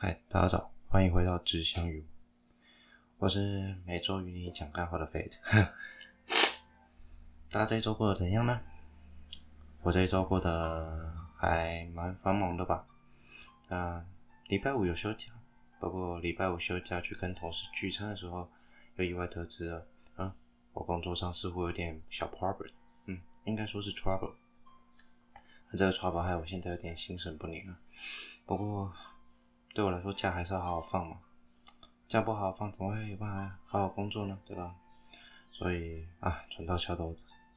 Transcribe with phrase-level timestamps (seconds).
[0.00, 2.06] 嗨，大家早，欢迎回到只相遇。
[3.18, 5.32] 我是每周与你讲干话的 Fate。
[7.50, 8.60] 大家这一周过得怎样呢？
[9.82, 12.86] 我这一周过得还蛮繁忙的吧？
[13.70, 14.06] 啊，
[14.46, 15.32] 礼拜五有休假，
[15.80, 18.48] 不过礼拜五休假去跟同事聚餐的时候，
[18.98, 19.84] 又意外得知了，
[20.14, 20.32] 啊，
[20.74, 22.70] 我工作上似乎有点小 problem，
[23.06, 24.34] 嗯，应该说是 trouble。
[25.72, 27.80] 这个 trouble 害我现在有点心神不宁啊。
[28.46, 28.94] 不过
[29.78, 31.20] 对我来说，假还是要好好放嘛。
[32.08, 34.36] 假不好好放，怎么会有办法好好工作呢？
[34.44, 34.74] 对吧？
[35.52, 37.14] 所以啊，船到桥头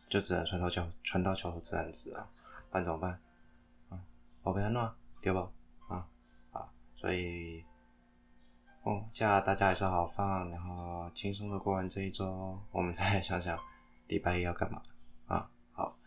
[0.07, 2.29] 就只能船到桥船到桥头自然直啊。
[2.69, 3.19] 不然怎么办？
[3.89, 3.99] 啊，
[4.43, 4.87] 我被他弄
[5.19, 5.49] 对吧？
[5.87, 6.07] 啊
[6.51, 7.65] 啊，所以
[8.83, 13.57] 哦，假大家还是好好放，然后轻松的过完这一周，我们再想想
[14.09, 14.79] 礼拜一要干嘛
[15.25, 15.49] 啊？
[15.71, 15.97] 好，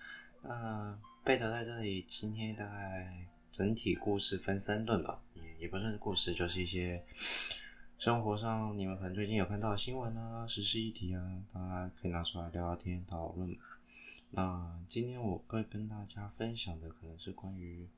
[0.43, 0.97] 那。
[1.25, 7.03] 贝德在这里，今天大概整体故事分三段吧，也也不是故事，就是一些
[7.97, 13.57] 生活上你们可能最近有看到的新闻啊、时事议题啊，大家可以拿出来聊聊天、讨论。
[14.33, 17.89] 那今天我会跟大家分享的，可能是关于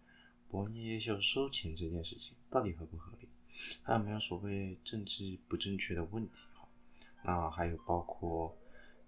[0.48, 3.26] 博恩夜秀收钱这件事情，到底合不合理？
[3.82, 6.38] 还有没有所谓政治不正确的问题？
[6.54, 6.68] 哈，
[7.24, 8.56] 那还有包括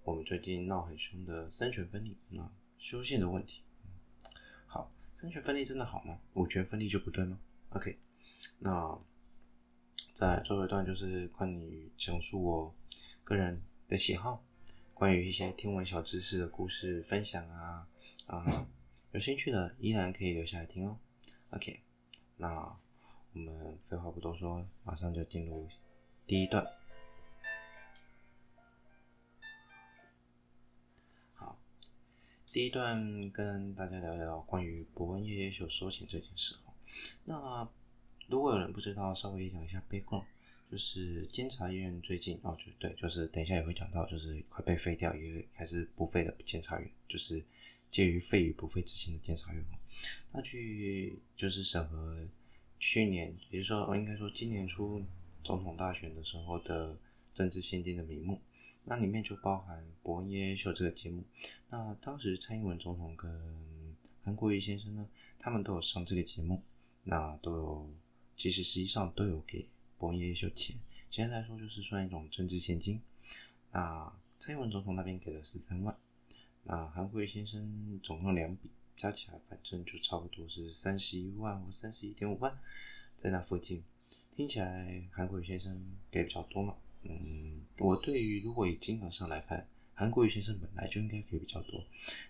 [0.02, 3.62] 我们最近闹很凶的三权分立，那修宪的问题。
[4.66, 6.18] 好三权分立真的好吗？
[6.34, 7.96] 五权分立就不对吗？OK，
[8.58, 8.98] 那
[10.12, 12.74] 在最后一段就是关于讲述我
[13.22, 14.44] 个人的喜好，
[14.92, 17.86] 关于一些天文小知识的故事分享啊
[18.26, 18.66] 啊、
[19.12, 20.98] 有兴趣的依然可以留下来听哦。
[21.50, 21.80] OK，
[22.36, 22.76] 那
[23.32, 25.68] 我们废话不多说，马上就进入
[26.26, 26.66] 第一段。
[31.36, 31.58] 好
[32.52, 36.56] 第一段跟大家聊聊关于博恩夜夜秀收钱这件事。
[37.24, 37.68] 那
[38.28, 40.24] 如果有人不知道，稍微讲一下 background，
[40.70, 47.42] 就是监察院最近哦，就对，就是等一下也会讲到，就是快被废掉，也还是不废的监察院，就是
[47.90, 49.64] 介于废与不废之间的监察院。
[50.30, 52.28] 那去就是审核
[52.78, 55.02] 去年，也就是说，应该说今年初
[55.42, 56.96] 总统大选的时候的
[57.34, 58.40] 政治献金的名目。
[58.84, 61.22] 那里面就包含《博恩夜夜秀》这个节目。
[61.68, 65.06] 那当时蔡英文总统跟韩国瑜先生呢，
[65.38, 66.62] 他们都有上这个节目，
[67.04, 67.90] 那都有，
[68.38, 69.62] 其实实际上都有给
[69.98, 70.76] 《博恩夜夜秀》钱。
[71.10, 73.02] 简单来说，就是算一种政治献金。
[73.72, 75.98] 那蔡英文总统那边给了十三万，
[76.62, 82.56] 那韩国瑜先生总共两笔，加起来反正就差不多是三十一万或三十一点五万，
[83.16, 83.82] 在那附近。
[84.30, 86.76] 听起来韩国瑜先生给比较多嘛？
[87.02, 91.84] 嗯，我对于如果以金额上来看，韩国瑜先生本来就应该给比较多。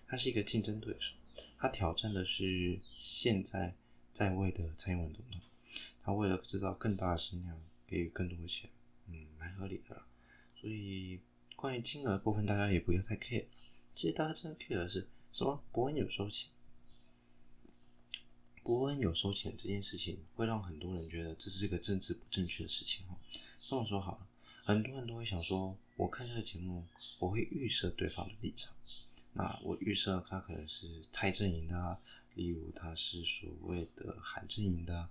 [0.07, 1.13] 他是一个竞争对手，
[1.59, 3.75] 他挑战的是现在
[4.11, 5.39] 在位的蔡英文总统。
[6.03, 7.57] 他为了制造更大的声量，
[7.87, 8.69] 给予更多的钱，
[9.07, 10.05] 嗯，蛮合理的啦。
[10.55, 11.19] 所以
[11.55, 13.45] 关于金额部分，大家也不要太 care。
[13.95, 15.63] 其实大家真的 care 的是什么？
[15.71, 16.49] 伯恩有收钱，
[18.63, 23.05] 伯恩有收钱这件事情，会让很多人觉得这是一个政治不正确的事情。
[23.07, 23.17] 哈，
[23.65, 24.27] 这么说好了。
[24.63, 26.85] 很多人都会想说，我看这个节目，
[27.17, 28.73] 我会预设对方的立场。
[29.33, 31.99] 那我预设他可能是蔡阵营的啊，
[32.35, 35.09] 例如他是所谓的韩阵营的啊，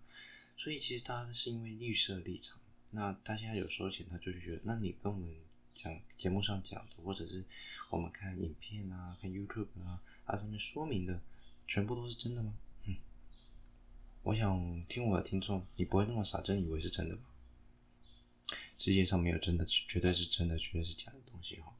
[0.58, 2.60] 所以其实他是因为预设立场。
[2.90, 5.34] 那他现在有收钱，他就觉得，那你跟我们
[5.72, 7.44] 讲节目上讲的，或者是
[7.88, 11.22] 我们看影片啊、看 YouTube 啊，它上面说明的，
[11.66, 12.54] 全部都是真的吗？
[14.22, 17.22] 我想听我的听众，你不会那么傻，真以为是真的吧？
[18.78, 21.74] 世界上没有真的，绝对是真的，绝对是假的东西哈。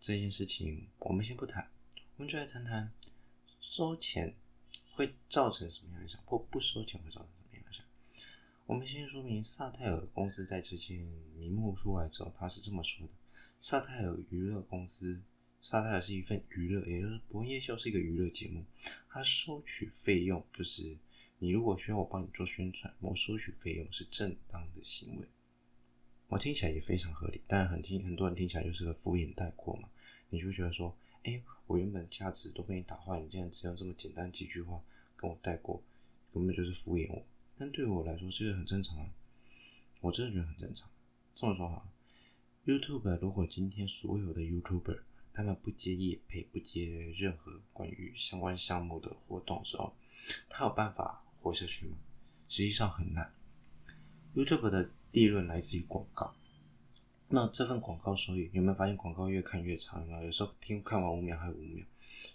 [0.00, 1.70] 这件事情我们先不谈，
[2.16, 2.92] 我们就来谈谈
[3.60, 4.34] 收钱
[4.94, 7.35] 会造成什么样影响，或不收钱会造成。
[8.66, 10.98] 我们先说明萨泰尔公司在这件
[11.36, 13.12] 名目出来之后，他是这么说的：
[13.60, 15.22] 萨泰尔娱乐公司，
[15.60, 18.64] 萨泰尔是一份娱乐，也就是博夜秀是一个娱乐节目，
[19.08, 20.98] 它收取费用就是
[21.38, 25.28] 你如果需要我帮你做宣传，我收取费用是正当的行为。
[26.26, 29.88] 我听起来也非常合理，但很听很多人听起来就是个敷衍带过嘛。
[30.28, 30.92] 你就觉得说，
[31.22, 34.82] 哎、我原本价值都被你打坏，你竟然只用这么简单几句话
[35.14, 35.80] 跟我带过，
[36.32, 37.24] 根本就是敷衍我。
[37.58, 39.08] 但对我来说，这个很正常啊，
[40.02, 40.88] 我真的觉得很正常。
[41.34, 41.88] 这么说哈
[42.66, 45.00] ，YouTube 如果今天所有的 YouTuber
[45.32, 49.96] 他们不接业配，不接任何关于相关项目的活动的时候，
[50.48, 51.96] 他有办法活下去吗？
[52.48, 53.32] 实际上很难。
[54.34, 56.34] YouTube 的利润来自于广告，
[57.28, 60.00] 那这份广告收益，有没有发现广告越看越长？
[60.02, 60.30] 有没有？
[60.30, 61.86] 时候听看完五秒还有五秒，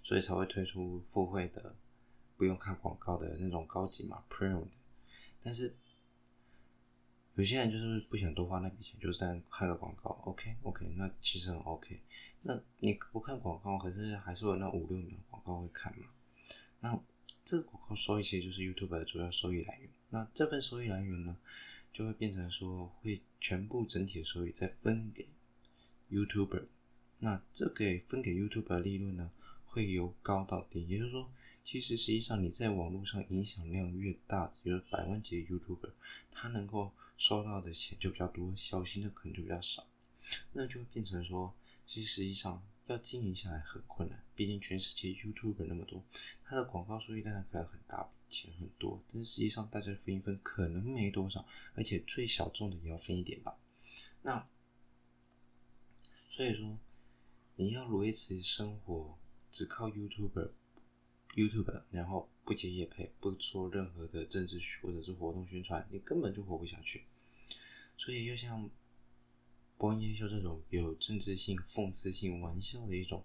[0.03, 1.75] 所以才会推出付费的，
[2.37, 4.65] 不用看广告的那种高级嘛，Premium。
[5.43, 5.75] 但是
[7.35, 11.99] 有些人就是不想多花那笔钱，就是在看个广告，OK OK，那其实很 OK。
[12.41, 16.05] 那你不看广告，可是还是有那五六秒广告会看嘛？
[16.81, 16.99] 那
[17.43, 19.89] 这个广告收益其实就是 YouTube 的主要收益来源。
[20.09, 21.37] 那这份收益来源呢，
[21.91, 25.27] 就会变成说会全部整体的收益再分给
[26.11, 26.65] YouTuber。
[27.19, 29.31] 那这个分给 YouTube 的利润呢，
[29.65, 31.31] 会由高到低，也就是说。
[31.63, 35.91] 其实，实际上你在网络上影响量越大，比如百万级的 YouTuber，
[36.29, 39.87] 他能够收到的钱就比较多，小型的可能就比较少。
[40.51, 41.55] 那就会变成说，
[41.87, 44.21] 其实实际上要经营下来很困难。
[44.35, 46.03] 毕竟全世界 YouTuber 那么多，
[46.43, 53.57] 他的广告收益当然可能很大钱很多，但实际上大家分一分可能没多少，而且最小众的也要分一点吧。
[54.23, 54.45] 那
[56.27, 56.77] 所以说，
[57.55, 59.17] 你要维持生活，
[59.49, 60.51] 只靠 YouTuber。
[61.35, 67.03] YouTube，然后不接业配，不做任何的政治或者是活动宣传，你根本就活不下去。
[67.97, 68.69] 所以，又像
[69.77, 73.23] 播音夜秀这种有政治性、讽刺性、玩笑的一种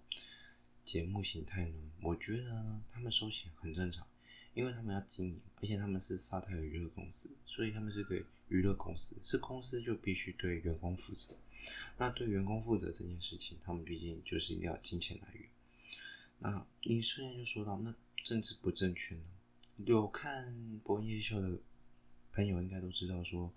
[0.85, 4.07] 节目形态呢，我觉得，他们收钱很正常，
[4.53, 8.15] 因为他们要经营，而且他们是沙泰尔娱乐公司，所以他们是个
[8.49, 11.35] 娱乐公司，是公司就必须对员工负责。
[11.97, 15.49] 那对员工负责这件事情，他们毕竟就是一定要金钱来源。
[16.39, 17.93] 那你瞬间就说到，那
[18.23, 19.21] 政治不正确呢？
[19.85, 21.59] 有看博恩夜秀的
[22.31, 23.51] 朋友应该都知道说，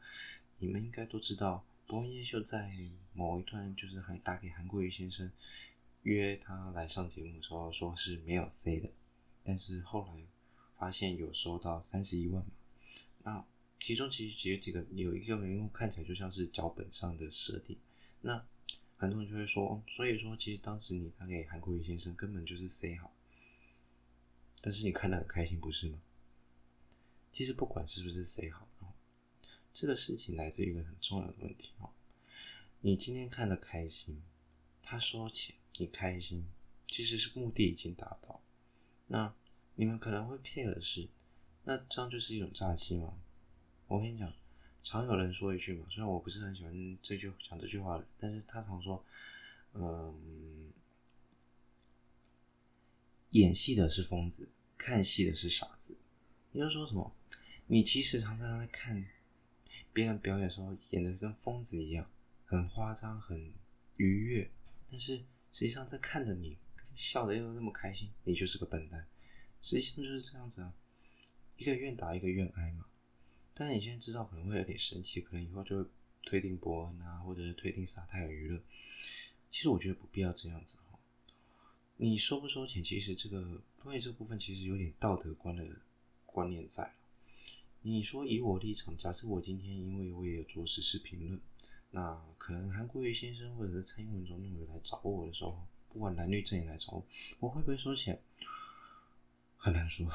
[0.59, 2.73] 你们应该都知道，博恩夜秀在
[3.13, 5.31] 某一段就是还打给韩国瑜先生
[6.03, 8.91] 约他来上节目的时候，说是没有 C 的，
[9.43, 10.23] 但是后来
[10.79, 12.51] 发现有收到三十一万嘛。
[13.23, 13.45] 那
[13.79, 17.79] 其中其实有几个，有一个人物看起来就像是脚本上的设定，
[18.23, 18.45] 那。
[19.01, 23.17] 很多人就会说，所以说其实当时你打给韩国瑜先生根本就是 say 好，
[24.61, 26.03] 但是你看得很开心，不是吗？
[27.33, 28.69] 其实不管是不是 say 好，
[29.73, 31.95] 这个事情来自于一个很重要的问题哦。
[32.81, 34.23] 你今天看的开心，
[34.83, 36.51] 他收钱，你开心，
[36.87, 38.43] 其实是目的已经达到。
[39.07, 39.35] 那
[39.77, 41.09] 你们可能会 care 是，
[41.65, 43.19] 那这样就是一种诈欺吗？
[43.87, 44.31] 我跟你讲。
[44.83, 49.05] 常有人说一句嘛，虽然我不是很喜欢这句讲这句话，但是他常说，
[49.75, 50.73] 嗯，
[53.31, 55.97] 演戏的是疯子，看戏的是傻子。
[56.53, 57.15] 你要说什么？
[57.67, 59.07] 你其实常常在看
[59.93, 62.11] 别人表演的时候，演的跟疯子一样，
[62.45, 63.53] 很夸张，很
[63.97, 64.51] 愉悦，
[64.91, 65.19] 但是
[65.53, 66.57] 实际上在看着你
[66.95, 69.07] 笑的又那么开心，你就是个笨蛋。
[69.63, 70.75] 实际上就是这样子啊，
[71.57, 72.87] 一个愿打，一个愿挨嘛。
[73.61, 75.91] 但你现在知道可能会有点生气，可能以后就会
[76.25, 78.59] 推定伯恩啊，或者是推定撒泰尔娱乐。
[79.51, 80.99] 其实我觉得不必要这样子哈。
[81.99, 85.63] 你收不收钱，其实这个关于这部分其实有点道德观的
[86.25, 86.95] 观念在。
[87.83, 91.39] 你说以我立场，假设我今天因为我也有做时事评论，
[91.91, 97.07] 那可能韩国瑜先生或者是蔡英文总统来找我的时候，不管蓝绿阵营来找我，
[97.41, 98.19] 我会不会收钱？
[99.59, 100.11] 很难说，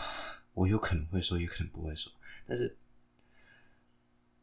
[0.56, 2.10] 我有可能会收，也可能不会收，
[2.48, 2.76] 但是。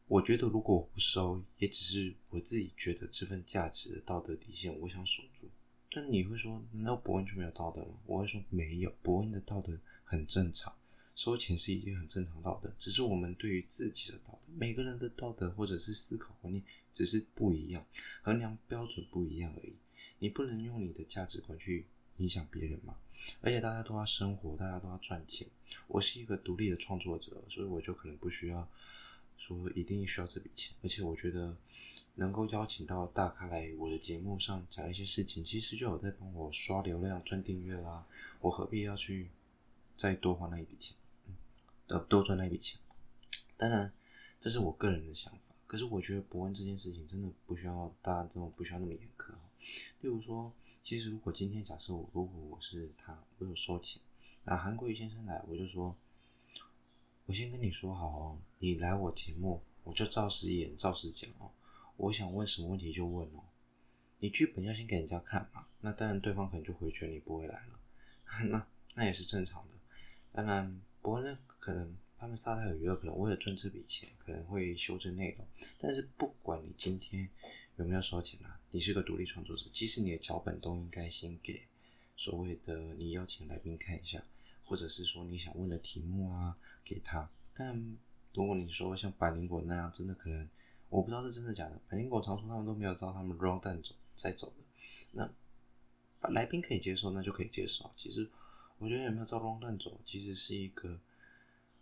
[0.07, 5.49] 我觉得，如果我不收，也只是我自己觉得这份价值的道德底线，我想守住。
[5.89, 7.93] 但你会说，难道博恩就没有道德吗？
[8.05, 10.73] 我会说，没有，博恩的道德很正常，
[11.15, 17.85] 收钱是一件很正常道德，只是我们对于自己的道德，每个人的道德或者是思考观念只是不一样，
[18.21, 19.73] 衡量标准不一样而已。
[20.19, 21.85] 你不能用你的价值观去
[22.17, 22.97] 影响别人嘛。
[23.41, 25.47] 而且大家都要生活，大家都要赚钱。
[25.87, 28.67] 我是一个独立的创作者，所以我就可能不需要。
[29.37, 31.57] 说一定需要这笔钱，而且我觉得
[32.15, 38.05] 能够邀请到大咖来我的节目上讲一些事情，其实就有在帮我刷流量、赚订阅啦。
[38.39, 39.29] 我何必要去
[39.97, 40.95] 再多花那一笔钱？
[41.27, 41.35] 嗯，
[41.87, 42.79] 呃，多赚那一笔钱。
[43.57, 43.91] 当然，
[44.39, 45.39] 这是我个人的想法。
[45.67, 49.31] 可是我觉得博恩这件事情真的不需要大家这种不需要那么严苛。
[50.01, 54.01] 例如说，其实如果今天假设我如果我是他，我有收钱，
[54.43, 55.95] 那韩国瑜先生来，我就说。
[57.25, 61.49] 我先跟你说好哦，你来我节目，我就照实演，照实讲哦。
[61.95, 63.43] 我想问什么问题就问哦。
[64.19, 67.79] 你剧本要先给人家看嘛，那当然对方可能就回绝你不会来了，
[68.49, 69.69] 那那也是正常的。
[70.33, 75.47] 当然，不过呢，可能他们萨泰尔娱乐可能为了赚这笔钱，可能会修正内容。
[75.79, 77.29] 但是不管你今天
[77.77, 81.61] 有没有收钱啊，你是个独立创作者，即使你的脚本都应该先给
[82.17, 84.21] 所谓的你邀请来宾看一下。
[84.65, 87.29] 或者是说你想问的题目啊，给他。
[87.53, 87.97] 但
[88.33, 90.49] 如果你说像百灵果那样，真的可能，
[90.89, 91.79] 我不知道是真的假的。
[91.89, 94.63] 百灵果常说他们都没有招他们 rundown 走再走的。
[95.11, 95.29] 那
[96.31, 97.91] 来宾可以接受，那就可以接受。
[97.95, 98.29] 其实
[98.79, 100.99] 我觉得有没有照 rundown 走，其实是一个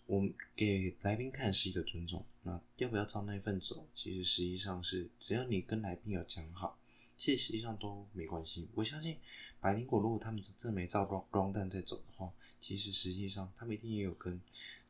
[0.08, 6.78] 我们给来宾看是一个尊重，那要不要招那份走，其实实际上是只要你跟来宾有讲好，
[7.16, 8.68] 其实实际上都没关系。
[8.74, 9.18] 我相信
[9.62, 14.42] 百灵果如果他们真的没照 run down 再走的话，其实实际上他们一定也有跟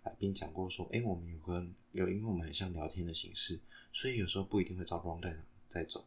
[0.03, 3.59] 来宾讲过说，哎，我们有跟有，因为我们很像聊天的形式，
[3.91, 5.35] 所以有时候不一定会照 round
[5.67, 6.05] 在走。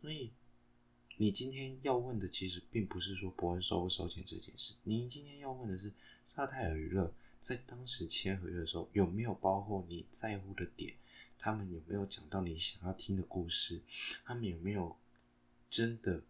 [0.00, 0.30] 所以
[1.16, 5.92] 你今天要问的其实并不是说博恩收不收钱这件事，你今天要问的是
[6.24, 7.12] 萨泰尔娱乐。
[7.38, 10.94] 在当时签合约的时候，有没有包括你在乎的点？
[11.38, 13.80] 他们有没有讲到你想要听的故事？
[14.24, 14.96] 他们有没有
[15.70, 16.24] 真的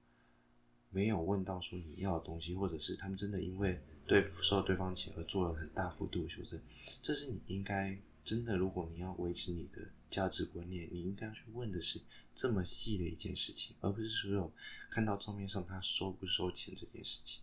[0.91, 6.61] 没有问到说你要的东西，或者是他们真的因为对收对方钱而做了很大幅度的修正？
[7.03, 12.01] 这是你应该真的，如果你要维持你的价值观念，你应该去问的是
[12.35, 14.53] 这么细的一件事情，而不是所有
[14.91, 17.43] 看到账面上他收不收钱这件事情，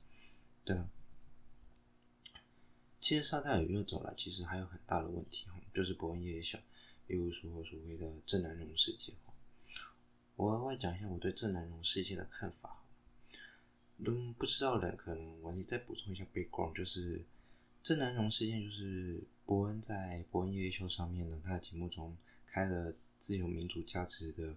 [0.63, 0.87] 对啊。
[2.99, 6.57] 其实萨泰尔又走了，其实还有很大的问题哈，就是博恩夜夜秀，
[7.07, 9.33] 例如说所谓的正南榕事件哈。
[10.37, 12.82] 我额外讲一下我对正南榕事件的看法。
[13.97, 17.23] 嗯，不知道的可能我你再补充一下 background，就是
[17.81, 24.55] 郑南榕事件，就是伯恩在伯恩夜夜秀上面呢，他的节目中开了自由民主价值的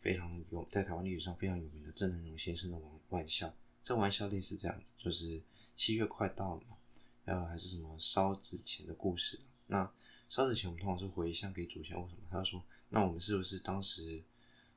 [0.00, 3.54] 非常有在台湾历史上非常有名的郑南榕先生的玩玩笑。
[3.84, 5.40] 这玩笑类似这样子，就是
[5.76, 6.76] 七月快到了嘛。
[7.24, 9.38] 呃，还是什么烧纸钱的故事？
[9.66, 9.90] 那
[10.30, 11.94] 烧纸钱，我们通常是回向给祖先。
[11.94, 12.20] 为什么？
[12.30, 14.22] 他说：“那我们是不是当时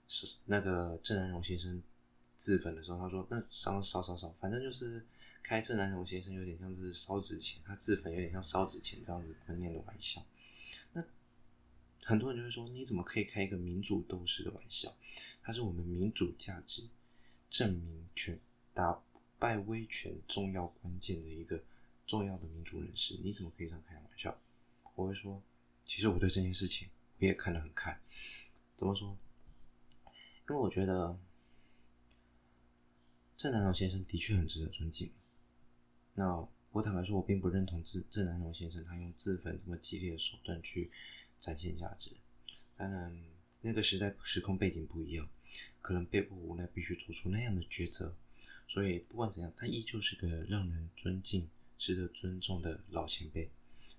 [0.08, 1.82] 是那个郑南榕先生
[2.42, 5.06] 自焚的时候？”他说：“那烧烧烧烧，反正就是
[5.44, 10.26] 开郑南榕先生有点像是烧纸钱，他自焚有点像烧纸钱这样子观念的玩笑。”
[10.94, 11.04] 那
[12.04, 14.98] 很多人就会说：“你怎么可以开一个民主斗士的玩笑？
[15.44, 16.90] 他是我们民主价值
[17.50, 18.40] 证明权
[18.74, 19.00] 打
[19.38, 21.64] 败威权重要关键的一个。”
[22.08, 24.38] 重要的民主人士，你怎么可以这样开玩笑？
[24.96, 25.42] 我会说，
[25.86, 27.98] 其实我对这件事情我也看得很开。
[28.76, 29.18] 怎么说？
[30.50, 31.18] 因为我觉得
[33.42, 35.12] 郑南榕先生的确很值得尊敬。
[36.14, 40.92] 那我坦白说，我并不认同郑郑南榕先生他用自焚这么激烈的手段去
[41.40, 42.12] 展现价值。
[42.78, 43.20] 当然，
[43.62, 45.28] 那个时代时空背景不一样，
[45.82, 48.16] 可能被迫无奈必须做出那样的抉择。
[48.68, 51.50] 所以不管怎样，他依旧是个让人尊敬。
[51.80, 53.50] 值得尊重的老前辈，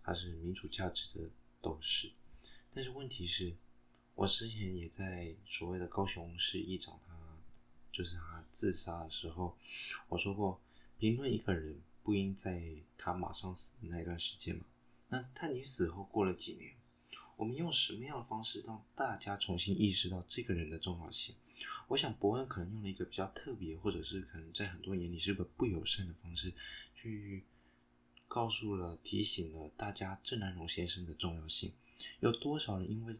[0.05, 1.29] 他是民主价值的
[1.61, 2.13] 斗士。
[2.71, 3.57] 但是问题是，
[4.15, 7.13] 我之前也在所谓的高雄市议长他
[7.91, 9.57] 就是他自杀的时候，
[10.09, 10.61] 我说过，
[10.99, 12.63] 评论一个人不应在
[12.97, 14.65] 他马上死的那段时间嘛。
[15.09, 16.77] 那他你死后过了几年，
[17.37, 21.35] 我们用什么样的方式让大家重新意识到这个人的重要性？
[21.89, 26.53] 我想博恩可能用了一个比较特别，或者是可能在很多眼里是个不友善的方式
[26.95, 27.45] 去。
[28.29, 31.71] 告诉了、提醒了大家郑南榕先生的重要性。
[32.21, 33.15] 有多少人因为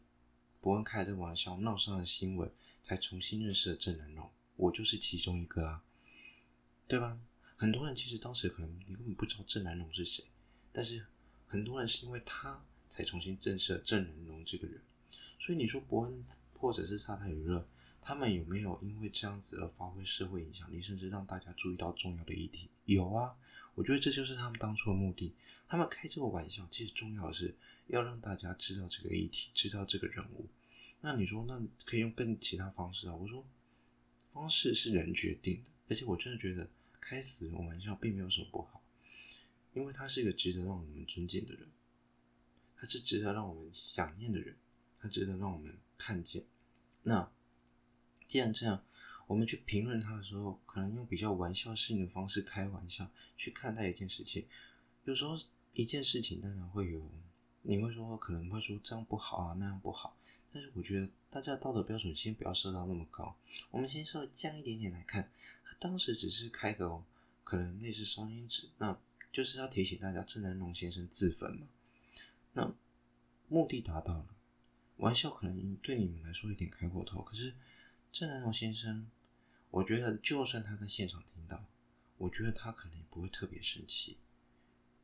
[0.59, 2.51] 博恩开这个玩笑闹上了新闻，
[2.83, 4.31] 才重新认识了郑南榕？
[4.57, 5.83] 我就是其中一个啊，
[6.87, 7.19] 对吧？
[7.57, 10.25] 很多人其实当时可能你根本不知道郑南榕是谁，
[10.73, 11.05] 但是
[11.47, 14.81] 很多人是因为他才重新认识了郑南榕这个人。
[15.39, 17.67] 所以你说伯恩或者是萨泰娱乐，
[18.01, 22.69] 他们有没有因为这样子而发挥社会影响力，甚至让大家注意到重要的议题？
[22.85, 23.35] 有啊。
[23.75, 25.35] 我觉得这就是他们当初的目的。
[25.67, 27.57] 他们开这个玩笑，其实重要的是
[27.87, 30.47] 要让大家知道这个议题，知道这个人物。
[31.01, 33.15] 那你说，那可以用更其他方式啊？
[33.15, 33.43] 我说，
[34.33, 35.71] 方式是人决定的。
[35.89, 36.69] 而且我真的觉得
[37.01, 38.83] 开死人玩笑并没有什么不好，
[39.75, 41.69] 因为他是一个值得让我们尊敬的人，
[42.77, 44.57] 他是值得让我们想念的人，
[45.01, 46.45] 他值得让我们看见。
[47.03, 47.31] 那
[48.27, 48.85] 既然这样。
[49.29, 54.45] 我们去评论他的时候，可能用比较玩笑性的方式开玩笑去看待一件事情。
[55.05, 55.39] 有时候
[55.73, 57.11] 一件事情当然会有，
[57.63, 60.19] 你会说可能会说这样不好啊，那样不好。
[60.53, 63.35] 但是我觉得大家的道德标准先不要设到那么高，
[63.71, 65.31] 我们先稍微降一点点来看。
[65.79, 67.03] 当时只是开个哦，
[67.43, 69.01] 可能类似烧金纸，那
[69.33, 71.67] 就是要提醒大家郑南榕先生自焚嘛。
[72.53, 72.75] 那
[73.49, 74.27] 目的达到了，
[74.99, 77.55] 玩笑可能对你们来说有点开过头，可是
[78.13, 79.11] 郑南榕先生。
[79.71, 81.65] 我觉得，就算他在现场听到，
[82.19, 84.19] 我觉得他可能也不会特别生气，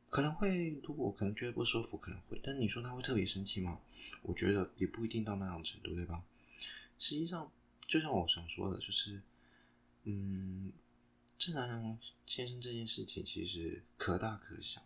[0.09, 2.39] 可能会，如果可能觉得不舒服，可能会。
[2.43, 3.79] 但你说他会特别生气吗？
[4.23, 6.23] 我觉得也不一定到那样程度，对吧？
[6.97, 7.51] 实际上，
[7.87, 9.21] 就像我想说的，就是，
[10.03, 10.71] 嗯，
[11.37, 14.81] 郑南先生这件事情其实可大可小，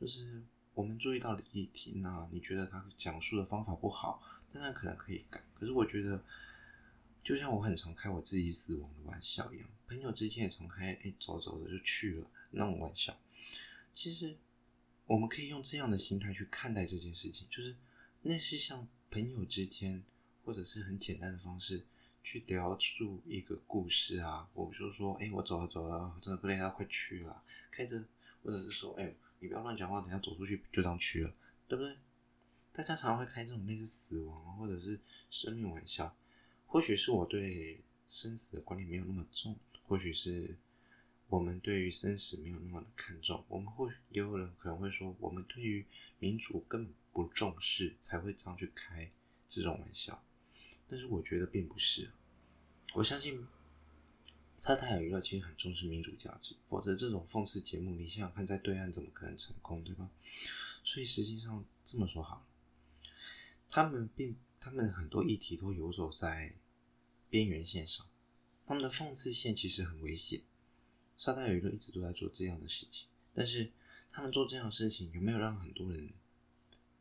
[0.00, 0.42] 就是
[0.74, 5.42] 我们注意到了议题，那你觉得他讲述的方法不好，当然可能可以改。
[5.54, 6.22] 可是我觉得。
[7.22, 13.14] 就像我很常开我自己死亡的玩笑一样，朋友之间也常开，哎，走走的就去了那种玩笑。
[14.00, 14.34] 其实
[15.04, 17.76] 我们可以用这样的心态去看待这件事情，就是
[18.22, 20.02] 那是像朋友之间，
[20.42, 21.84] 或者是很简单的方式
[22.22, 24.48] 去聊述一个故事啊。
[24.54, 28.02] 我就说，哎，我走了走了，真的不累了，快去了，开着，
[28.42, 31.34] 或者是说，哎，你不要乱讲话，等下走出去就这样去了，
[31.68, 31.94] 对不对？
[32.72, 36.16] 大家常常会开这种类似死亡或者是生命玩笑，
[36.66, 39.54] 或许是我对生死的观念没有那么重，
[39.86, 40.56] 或许是。
[41.30, 45.86] 我们对于生死没有那么的看重，我们或许也有人可能会说，我们对于
[46.18, 49.08] 民主根本不重视，才会这样去开
[49.48, 50.22] 这种玩笑。
[50.88, 52.10] 但是我觉得并不是，
[52.94, 53.46] 我相信
[54.56, 60.10] 萨泰尔娱乐其实很重视民主价值，否则这种讽刺节目，你想想看，在对岸怎么可能成功，对吧？
[60.82, 63.12] 所以实际上这么说好了，
[63.70, 66.54] 他们并他们很多议题都游走在
[67.28, 68.04] 边缘线上，
[68.66, 70.42] 他们的讽刺线其实很危险。
[71.20, 73.70] 沙泰娱乐一直都在做这样的事情，但是
[74.10, 76.08] 他们做这样的事情有没有让很多人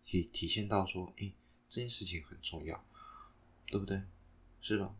[0.02, 1.34] 体体现到说，诶、
[1.70, 2.86] 这件事情很重要，
[3.68, 4.04] 对不对？
[4.60, 4.94] 是吧？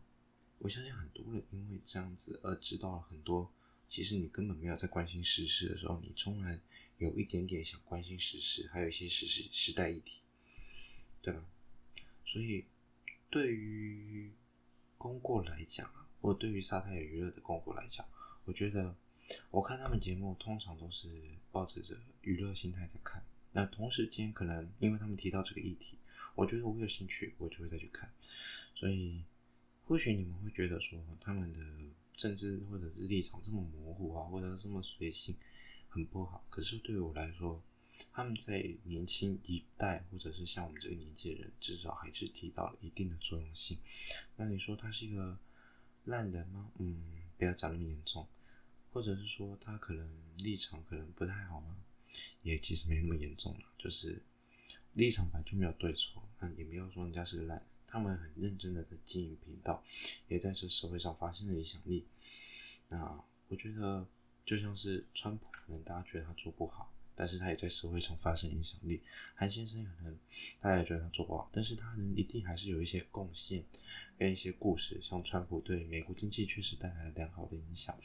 [0.60, 3.52] 我相信很多人因为这样子而知道了很多，
[3.90, 6.58] 其实你根本没有在关心时事的时候，你终然
[6.96, 10.22] 有一点点想关心时事，还有一些时事时代议题，
[11.20, 11.44] 对吧？
[12.24, 12.64] 所以
[13.28, 14.32] 对于
[14.96, 18.08] 公过来讲啊，或对于沙泰娱乐的公过来讲，
[18.46, 18.96] 我觉得。
[19.50, 21.08] 我看他们节目通常都是
[21.52, 25.98] 抱着着娱乐心态在看，那同时间可能因为他们提到这个议题，
[26.34, 28.10] 我觉得我有兴趣，我就会再去看。
[28.74, 29.24] 所以
[29.84, 31.60] 或许你们会觉得说他们的
[32.14, 35.34] 政治或者是立场这么模糊啊，或者这么随性，
[35.88, 36.44] 很不好。
[36.50, 37.62] 可是对于我来说，
[38.12, 43.78] 他们在年轻一代或者是像我们这个年纪的人，至少还是提到了一定的作用性。
[44.36, 45.38] 那你说他是一个
[46.04, 46.70] 烂人吗？
[46.78, 47.02] 嗯，
[47.36, 48.26] 不要讲那么严重。
[48.92, 51.76] 或者是说他可能立场可能不太好吗？
[52.42, 54.20] 也其实没那么严重了，就是
[54.94, 59.84] 立场本来就没有对错，那也没有说人家是个烂，他们很认真的在经营频道，
[60.26, 62.06] 也在这社会上发现了影响力。
[62.88, 64.06] 那我觉得
[64.44, 66.92] 就像是川普，可能大家觉得他做不好。
[67.14, 69.02] 但是他也在社会上发生影响力。
[69.34, 70.16] 韩先生可能
[70.60, 73.64] 大家也觉得他做不好，但是他一定还是有一些贡献
[74.18, 75.00] 跟一些故事。
[75.02, 77.98] 像川普对美国经济确实带来了良好的影响，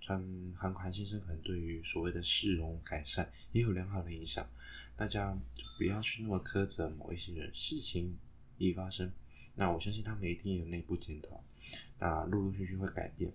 [0.00, 0.22] 川
[0.56, 4.48] 韩韩先生可能对于所谓的市容改善也有良好的影响。
[4.96, 5.34] 大家
[5.78, 8.18] 不要去那么苛责某一些人，事情
[8.58, 9.10] 已发生，
[9.54, 11.42] 那我相信他们一定有内部检讨，
[11.98, 13.32] 那陆陆续续会改变。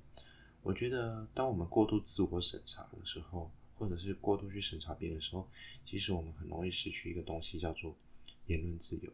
[0.61, 5.47] 我觉得当我们过度自我审查的时候，或者是过度去审查别人的时候，
[5.85, 7.95] 其实我们很容易失去一个东西，叫做
[8.47, 9.11] 言论自由。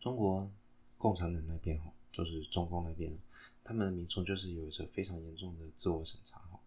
[0.00, 0.50] 中国
[0.98, 3.16] 共产党那边哈，就是中共那边，
[3.64, 6.60] 他们的民众就是有着非常严重的自我审查哈，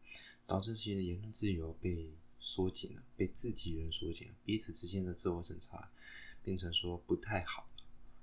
[0.45, 5.89] 导致其实言论自由被缩紧了，被自己人缩紧，彼此之间的自我审查
[6.43, 7.67] 变成说不太好。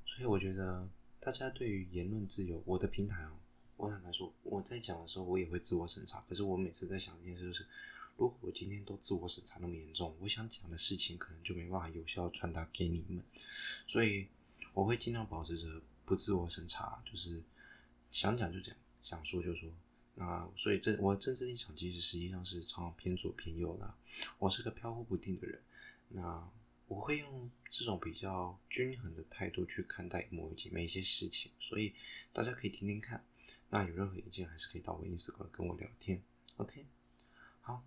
[0.05, 0.89] 所以我觉得
[1.21, 3.37] 大家对于言论自由，我的平台哦，
[3.77, 7.67] 我坦白说，我在讲的时候我也会自我审查，可是我每次在想一件事就是。
[8.17, 13.23] 如果我今天都自我审查那么严重，我想讲的事情可能就没办法有效传达给你们，
[13.87, 14.27] 所以
[14.73, 17.43] 我会尽量保持着不自我审查，就是
[18.09, 19.71] 想讲就讲，想说就说。
[20.19, 23.95] 那所以这我政治立场其实实际上是常常偏左偏右的，
[24.39, 25.61] 我是个飘忽不定的人。
[26.09, 26.51] 那
[26.89, 31.93] 我会用这种比较均衡的态度去看待某一件每一些事情，所以
[32.33, 33.23] 大家可以听听看。
[33.69, 36.23] 那有任何意见还是可以到我 Instagram 跟我聊天。
[36.57, 36.87] OK，
[37.61, 37.85] 好。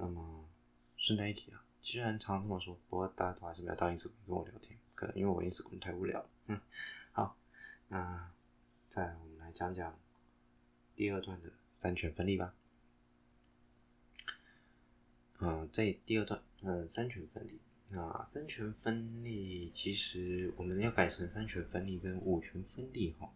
[0.00, 0.48] 那么
[0.96, 6.30] 顺带一提啊，虽然常常这么说，不过大家都还是不要到历史馆跟我聊天，可能因为我历史馆太无聊了。
[6.46, 6.60] 嗯，
[7.12, 7.36] 好，
[7.88, 8.32] 那
[8.88, 9.98] 再我们来讲讲
[10.96, 12.54] 第二段的三权分立吧。
[15.40, 17.60] 嗯、呃，在第二段，嗯、三权分立。
[17.92, 23.32] 那三权分立其实我们要改成三权分立跟五权分立哈。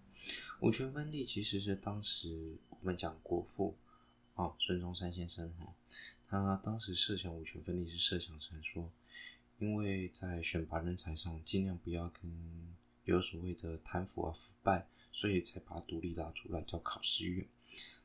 [0.60, 3.76] 五权分立其实是当时我们讲国父
[4.34, 5.74] 啊，孙中山先生哈。
[6.26, 8.90] 他当时设想五权分立是设想成说，
[9.58, 17.46] 因为在选拔人才上尽量不要跟有所谓的贪腐啊腐败，所以才把独立拉出来叫考试院。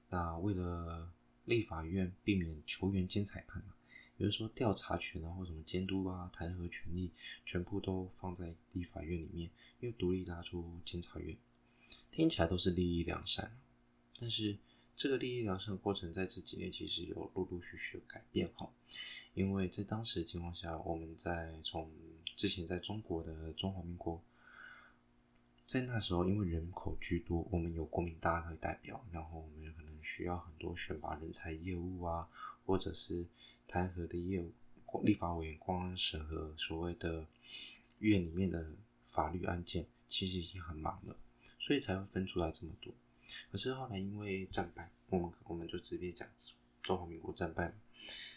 [0.10, 1.12] 那为了
[1.45, 3.75] 立法院避免球员兼裁判啊，
[4.15, 7.12] 比如说调查权啊或什么监督啊弹劾权力，
[7.45, 11.36] 全部都放在立法院里面，又独立拉出监察院，
[12.12, 13.58] 听起来都是利益良善，
[14.19, 14.58] 但是。
[15.00, 18.70] 这个立意良善的过程，在这几年其实有陆陆续续的改变哈，
[19.34, 21.90] 因为在当时的情况下，我们在从
[22.36, 24.22] 之前在中国的中华民国，
[25.66, 32.28] 在那时候因为人口居多，我们有国民大会代表，然后我们可能需要很多选拔人才业务啊，
[32.66, 33.26] 或者是
[33.68, 34.52] 弹劾的业务，
[35.06, 37.26] 立法委员光审核所谓的
[38.00, 38.70] 院里面的
[39.06, 41.16] 法律案件，其实已经很忙了，
[41.58, 42.94] 所以才会分出来这么多。
[43.52, 46.28] 可是后来因为战败，我们我们就直接讲
[46.82, 47.74] 中华民国战败，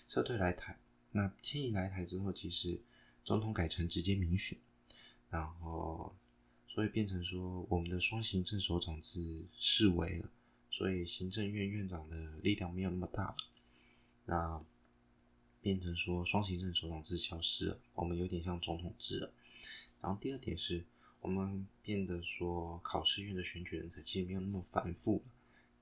[0.08, 0.78] 撤退来台。
[1.12, 2.80] 那迁移来台之后，其实
[3.24, 4.58] 总统改成直接民选，
[5.28, 6.16] 然后
[6.66, 10.30] 所以变成说我们的双行政首长制式微了，
[10.70, 13.36] 所以行政院院长的力量没有那么大了。
[14.24, 14.64] 那
[15.60, 19.32] 变成说双行政首长制消失了，我们有点像总统制了。
[20.00, 20.84] 然后第二点是
[21.22, 25.24] 我们变得说考试院的选举人才其实没有那么繁复。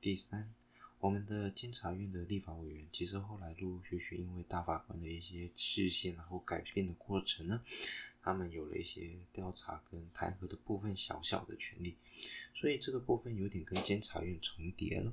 [0.01, 0.55] 第三。
[1.01, 7.63] 我们的监察院的立法委员，其实后来陆陆续续因为大法官的一些释宪然后改变的过程呢，
[8.21, 11.97] 他们有了一些调查跟弹劾的部分小小的权利，
[12.53, 15.11] 所以这个部分有点跟监察院重叠了。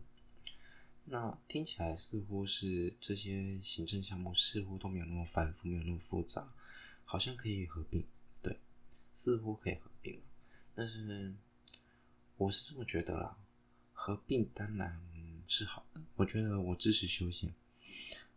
[1.06, 6.54] 那听起来似乎是这些行政项目似乎都没有那么繁复，没有那么复杂，
[7.06, 8.04] 好像可以合并，
[9.18, 10.22] 似乎可以合并了。
[10.76, 11.34] 但是
[12.38, 13.36] 我是这么觉得啦，
[13.92, 15.02] 合并当然。
[15.50, 17.54] 是好的，我觉得我支持修宪，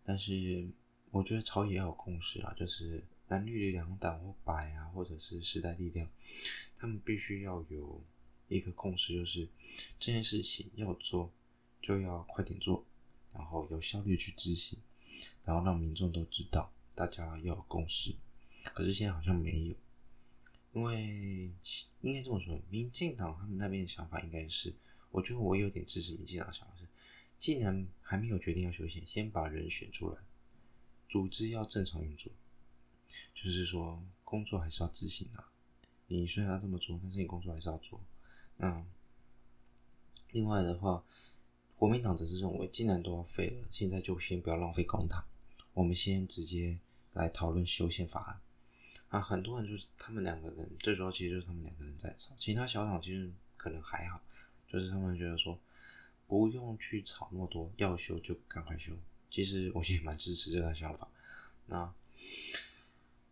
[0.05, 0.71] 但是
[1.11, 6.09] 我觉得朝野要有共识啊，就是蓝绿两党或白啊，或者是时代力量，
[6.79, 8.01] 他们必须要有
[8.47, 9.49] 一个共识，就是
[9.99, 11.33] 这件事情要做
[11.83, 12.87] 就要快点做，
[13.35, 14.79] 然后有效率去执行，
[15.45, 18.14] 然后让民众都知道，大家要有共识。
[18.73, 19.75] 可是现在好像没有，
[20.72, 21.50] 因为
[22.00, 24.72] 应该这么说，民进党他们那边的想法应该是，
[25.11, 26.87] 我觉得我有点支持民进党想法是。
[27.37, 30.18] 既然还没有决定要修宪，先把人选出来，
[31.09, 32.30] 组织要正常运作，
[33.35, 35.50] 就是说工作还是要执行啊。
[36.06, 38.00] 你虽然要这么做，但是你工作还是要做。
[38.59, 38.85] 那
[40.33, 41.02] 另外的话，
[41.76, 45.22] 国民党只是认为，既然都要废了，现在就先不要浪费公帑，
[45.72, 46.78] 我们先直接
[47.14, 48.40] 来讨论修宪法案。
[49.11, 54.20] 啊，很多人就是他们两个人，最主要其实就是他们两个人在吵，其他小厂其实可能还好，
[54.66, 55.61] 就是他们觉得说。
[56.31, 58.92] 不用去吵那么多，要修就赶快修。
[59.29, 61.09] 其实我也蛮支持这个想法。
[61.66, 61.92] 那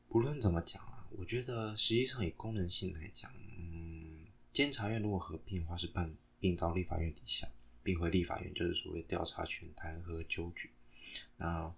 [0.08, 7.46] 不论怎么讲啊，我觉得实际上以功能性来讲，嗯，监察院如果合并的话，是办并到立法院底下，
[7.84, 10.72] 并回立法院，就是所谓调查权、弹劾、纠举。
[11.36, 11.72] 那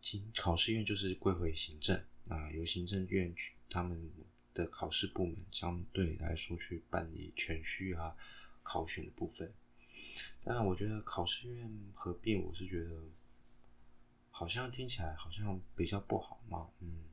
[0.00, 4.10] 经考试院就是归回行政，啊，由行政院去他们
[4.54, 8.16] 的考试部门相对来说去办理銓叙啊、
[8.62, 9.52] 考选的部分。
[10.42, 13.02] 当然，我觉得考试院合并，我是觉得
[14.30, 16.70] 好像听起来好像比较不好嘛。
[16.80, 17.04] 嗯，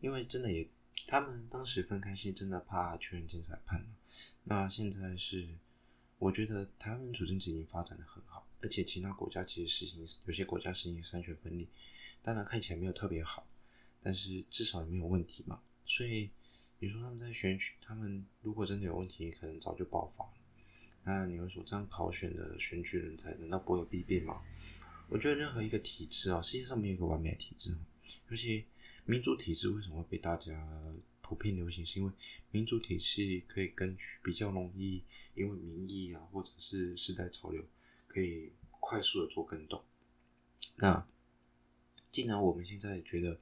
[0.00, 0.68] 因为真的也，
[1.06, 3.86] 他们当时分开是真的怕缺人精裁判。
[4.42, 5.48] 那现在是，
[6.18, 11.68] 我觉得台湾主政已经发展的很好，而且其他国家其实实行有些国家实行三权分立，
[12.22, 13.46] 当然看起来没有特别好，
[14.04, 15.60] 但是至少也没有问题嘛。
[15.84, 16.30] 所以
[16.78, 20.32] 你说他们在选举，他们如果真的有问题，可能早就爆发了。
[21.04, 24.40] 那你们说这样考选的选举人才，难道不会有弊病吗？
[25.08, 27.76] 我觉得任何一个体制啊，世界上没有一个完美的体制，
[28.30, 28.64] 尤其
[29.04, 30.66] 民主体制为什么会被大家
[31.20, 31.84] 普遍流行？
[31.84, 32.12] 是因为
[32.50, 35.02] 民主体系可以根据比较容易，
[35.34, 37.62] 因为民意啊，或者是时代潮流，
[38.06, 39.84] 可以快速的做更动。
[40.76, 41.06] 那
[42.10, 43.38] 既然我们现在觉得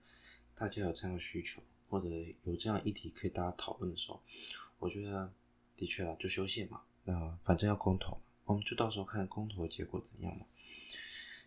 [0.54, 2.08] 大家有这样的需求，或者
[2.44, 4.22] 有这样议题可以大家讨论的时候，
[4.78, 5.32] 我觉得
[5.74, 6.82] 的确啊，就修宪嘛。
[7.04, 10.46] 那反正要公投，我们就到时候看公投的结果怎样嘛。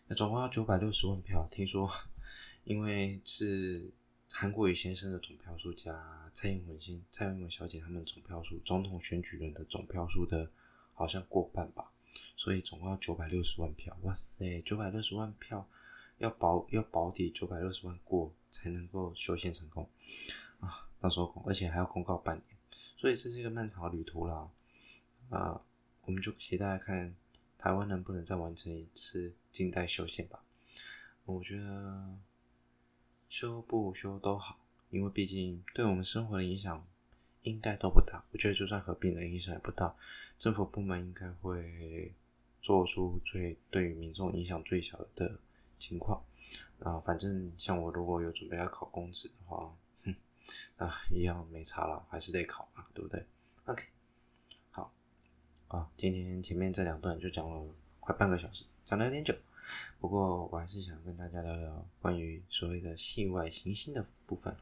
[0.08, 1.89] 那总共要九百六十万票，听说
[2.65, 3.89] 因为是
[4.28, 10.52] 韩国瑜先生的总票数加蔡英文先蔡英文小姐他们总票数，总统选举人的总票数的
[10.94, 11.91] 好像过半吧，
[12.36, 13.98] 所以总共要九百六十万票。
[14.04, 15.68] 哇塞，九百六十万票
[16.17, 19.89] 要保要保底九百六十万过才能够修宪成功
[20.60, 20.88] 啊！
[20.99, 22.45] 到时候，而且还要公告半年，
[22.95, 24.49] 所以这是一个漫长的旅途啦。
[25.30, 25.62] 啊，
[26.06, 27.13] 我们就期待看
[27.58, 30.41] 台湾能不能再完成一次近代修宪吧。
[31.25, 32.17] 我觉得
[33.28, 34.58] 修不修都好，
[34.91, 36.86] 因为毕竟对我们生活的影响
[37.41, 38.23] 应该都不大。
[38.32, 39.93] 我觉得就算合并的影响也不大，
[40.38, 42.13] 政府部门应该会
[42.62, 45.39] 做出最对于民众影响最小的
[45.78, 46.24] 情况。
[46.80, 50.16] 啊，反正像我如果有准备要考公职的话，哼，
[50.78, 53.26] 啊，一样没差了，还是得考嘛，对不对
[53.66, 53.84] ？OK
[54.72, 54.94] 好。
[55.70, 59.34] 啊，今天前面这两段就讲了快半个小时，讲的有点久，
[60.00, 64.56] 不过我还是想跟大家聊聊关于所谓的系外行星的部分。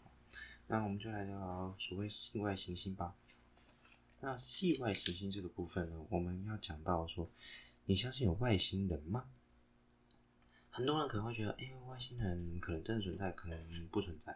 [0.67, 3.15] 那我们就来聊聊所谓系外行星吧。
[4.21, 7.30] 那系外行星这个部分呢，我们要讲到说，
[7.86, 9.26] 你相信有外星人吗？
[10.75, 14.36] 很多人可能会觉得，哎、欸，外星人可能真的存在，可能不存在。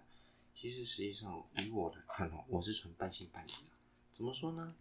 [0.54, 3.58] 其实实际上，以我来看哦，我是存半信半疑的。
[4.12, 4.76] 怎么说呢？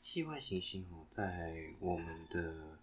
[0.00, 2.78] 系外行星哦，在我们的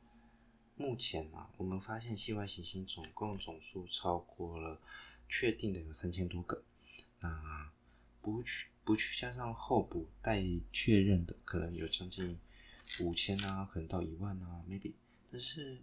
[0.76, 4.78] 目前啊，我们发现系外行星总共总数超过了
[5.30, 6.62] 确定的有三千多个。
[7.22, 7.72] 那
[8.22, 12.38] 不去不去加上候补待确认的，可能有将近
[13.00, 14.92] 五千啊，可能到一万啊，maybe。
[15.32, 15.82] 但是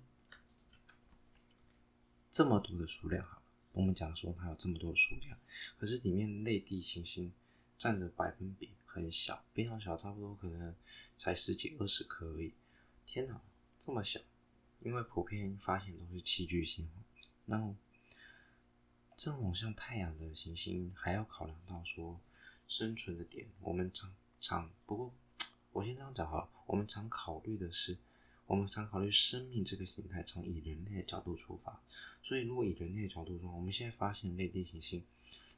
[2.32, 3.42] 这么多的数量哈，
[3.72, 5.38] 我们讲说它有这么多数量，
[5.78, 7.30] 可是里面内地行星
[7.76, 10.74] 占的百分比很小，非常小，差不多可能
[11.18, 12.54] 才十几二十颗而已。
[13.04, 13.38] 天哪，
[13.78, 14.18] 这么小！
[14.80, 16.88] 因为普遍发现都是七巨星，
[17.44, 17.74] 那
[19.14, 22.18] 这种像太阳的行星还要考量到说
[22.66, 25.12] 生存的点，我们常常不过
[25.72, 27.98] 我先这样讲哈，我们常考虑的是。
[28.52, 31.82] 我们常考虑生命这个形态，从以人类的角度出发。
[32.22, 35.02] 所以，如果以人类的角度说，我们现在发现类地行星，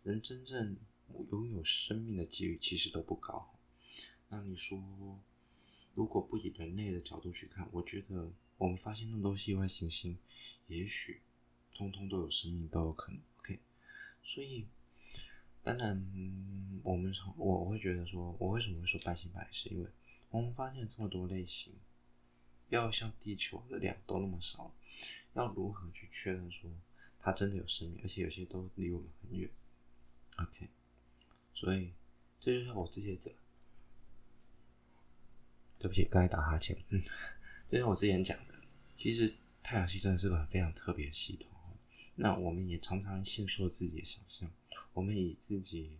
[0.05, 0.77] 能真正
[1.29, 3.53] 拥有生命的几率其实都不高。
[4.29, 5.19] 那你说，
[5.93, 10.17] 如果不以人类的角度去看，我觉得我们发现那么多系外行星，
[10.69, 11.21] 也许
[11.75, 13.21] 通通都有生命，都有可能。
[13.39, 13.59] OK，
[14.23, 14.69] 所以
[15.65, 19.91] 当然，我们我我会觉得说，我为什么会说半信半疑，是因为
[20.31, 21.73] 我们发现这么多类型。
[22.75, 24.75] 要像地球的量都那么少，
[25.35, 26.71] 要如何去确认说
[27.19, 28.01] 它真的有生命？
[28.03, 29.49] 而且有些都离我们很远。
[30.37, 30.69] OK，
[31.55, 31.93] 所以
[32.41, 33.33] 这就像我之前讲，
[35.79, 36.77] 对不起，刚才打哈欠。
[36.89, 37.01] 嗯，
[37.71, 38.55] 就像我之前讲的，
[38.99, 41.49] 其实太阳系真的是个非常特别的系统。
[42.17, 44.51] 那我们也常常限缩自己的想象，
[44.93, 45.99] 我们以自己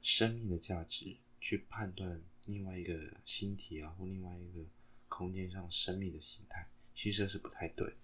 [0.00, 4.64] 生命的价值去判断另外一个星体啊，或另外一个。
[5.08, 7.94] 空间上生命的形态，其实是不太对。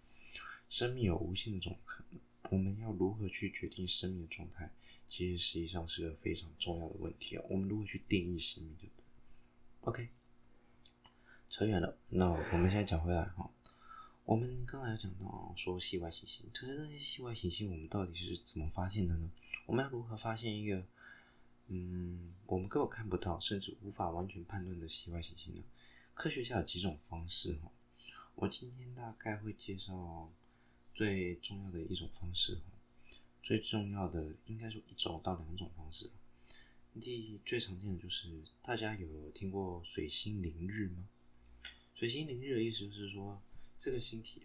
[0.68, 4.70] 生命有无限的种可能，我们要如何去决定生命的状态？
[5.08, 7.44] 其实实际上是个非常重要的问题啊。
[7.50, 9.04] 我们如何去定义生命，就对
[9.82, 10.08] ？OK，
[11.50, 11.98] 扯远了。
[12.08, 13.50] 那我们现在讲回来哈，
[14.24, 19.30] 我们刚才讲到说系外行星，可是那些系外行星，我们到底是怎么发现的呢？
[19.66, 20.82] 我们要如何发现一个
[21.66, 25.62] 嗯，我们根本看不到，甚至无法完全判断的系外行星呢？
[26.14, 27.70] 科学家有几种方式哈，
[28.34, 30.30] 我今天大概会介绍
[30.94, 36.10] 最重要的一种方式哈，最重要的应该说一种到两种方式。
[37.00, 38.28] 第一，最常见的就是
[38.60, 41.08] 大家有听过水星凌日吗？
[41.94, 43.40] 水星凌日的意思就是说，
[43.78, 44.42] 这个星体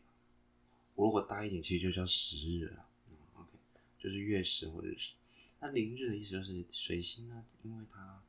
[0.95, 2.87] 我如果大一点，其实就叫食日了。
[3.35, 3.49] OK，
[3.99, 5.11] 就是月食或者日食。
[5.59, 8.23] 那凌日的意思就是水星呢，因为它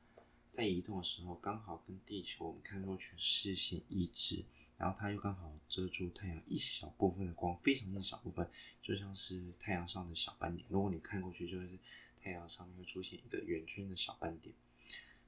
[0.50, 4.44] 在移动的时候，刚好跟地球我们看过去视线一致，
[4.76, 8.50] 然后它又刚好遮住太阳一小部分的光，非常一小部分，
[8.82, 10.66] 就像是太阳上的小斑点。
[10.68, 11.78] 如果你看过去，就是
[12.22, 14.54] 太阳上面会出现一个圆圈的小斑点，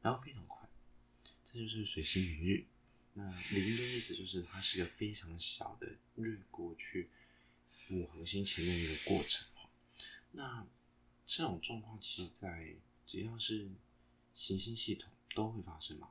[0.02, 0.68] 然后非常快，
[1.44, 2.64] 这就是水星凌日。
[3.12, 7.10] 那凌的意思就是它是一个非常小的掠过去
[7.88, 9.46] 母恒星前面的一个过程。
[10.32, 10.64] 那
[11.26, 13.68] 这种状况其实，在只要是
[14.40, 16.08] 行星系统都会发生嘛？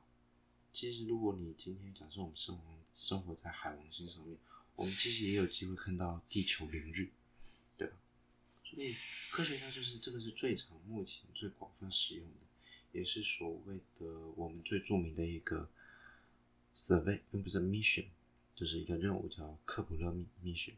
[0.72, 2.62] 其实，如果你今天假设我们生活
[2.92, 4.38] 生活在海王星上面，
[4.76, 7.10] 我们其实也有机会看到地球凌日，
[7.76, 7.94] 对吧？
[8.62, 8.94] 所以
[9.32, 12.46] 科学家就是这个是最常、目前最广泛使用的，
[12.92, 15.68] 也是所谓的我们最著名的一个
[16.72, 18.06] survey，并不是 mission，
[18.54, 20.74] 就是一个任务叫克普勒密 mission，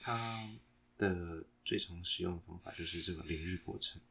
[0.00, 0.52] 它
[0.96, 4.02] 的最常使用的方法就是这个凌日过程。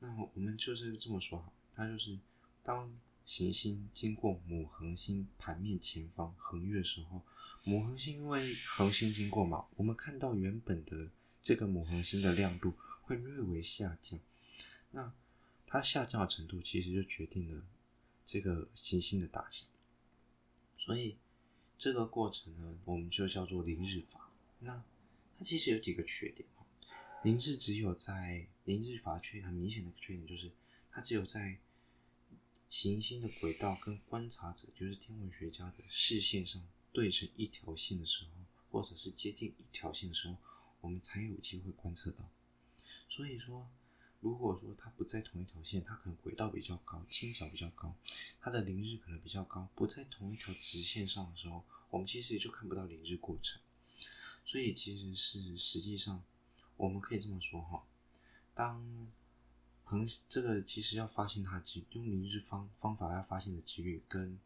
[0.00, 1.54] 那我们就是这么说好。
[1.74, 2.18] 它就是
[2.62, 2.92] 当
[3.24, 7.22] 行星经过母恒星盘面前方横越的时候，
[7.64, 11.08] 母恒星因为恒星经过嘛，我们看到原本的
[11.40, 14.20] 这个母恒星的亮度会略微下降。
[14.90, 15.12] 那
[15.66, 17.62] 它下降的程度其实就决定了
[18.26, 19.64] 这个行星的大小。
[20.76, 21.16] 所以
[21.78, 24.30] 这个过程呢，我们就叫做凌日法。
[24.60, 24.82] 那
[25.38, 26.66] 它其实有几个缺点哈，
[27.22, 30.50] 凌日只有在凌日法缺很明显的缺点就是。
[30.92, 31.58] 它只有在
[32.68, 38.30] 行星的轨道跟观察者，就是天文学家的视线上对成一条线的时候，
[38.70, 40.36] 或者是接近一条线的时候，
[40.82, 42.28] 我们才有机会观测到。
[43.08, 43.68] 所以说，
[44.20, 47.94] 如果说它不在同一条线，它可能轨道比较高，倾角比较高，
[48.40, 53.60] 它的凌日可能比较高，不在同一条直线上的时候，我们其实也就看不到凌日过程。
[54.44, 56.22] 所以其实是实际上，
[56.76, 57.84] 我们可以这么说哈，
[58.54, 59.10] 当
[59.92, 64.40] 恒这个其实要发现它几用凌日方方法要发现的几率跟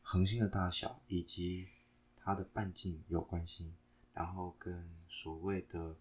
[0.00, 1.68] 恒星的大小以及
[2.16, 3.74] 它的半径有关系，
[4.14, 5.94] 然后跟所谓的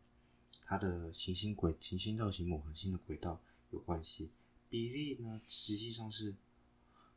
[0.63, 4.31] 它的行星轨、行星绕行某恒星的轨道有关系。
[4.69, 6.33] 比例呢，实际上是，